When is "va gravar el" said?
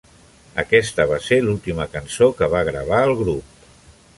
2.55-3.15